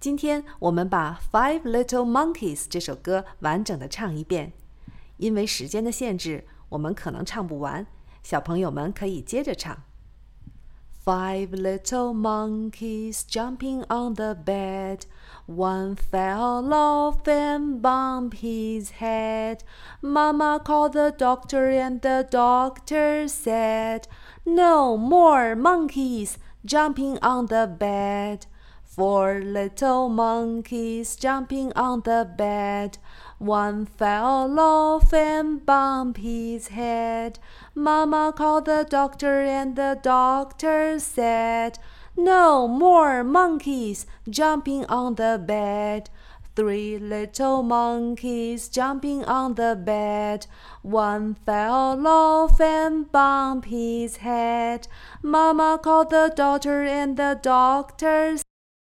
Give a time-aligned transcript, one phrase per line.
[0.00, 4.52] 今天我们把《Five Little Monkeys》这首歌完整的唱一遍。
[5.16, 7.84] 因为时间的限制，我们可能唱不完，
[8.22, 9.76] 小朋友们可以接着唱。
[11.04, 15.00] Five little monkeys jumping on the bed.
[15.48, 19.62] One fell off and bumped his head.
[20.00, 24.02] Mama called the doctor, and the doctor said,
[24.44, 26.34] No more monkeys
[26.64, 28.42] jumping on the bed.
[28.88, 32.96] Four little monkeys jumping on the bed.
[33.38, 37.38] One fell off and bumped his head.
[37.74, 41.78] Mama called the doctor, and the doctor said,
[42.16, 46.08] No more monkeys jumping on the bed.
[46.56, 50.46] Three little monkeys jumping on the bed.
[50.82, 54.88] One fell off and bumped his head.
[55.22, 58.38] Mama called the doctor, and the doctor